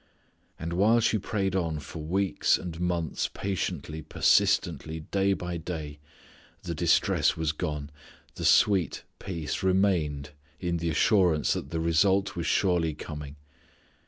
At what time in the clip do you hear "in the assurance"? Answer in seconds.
10.59-11.53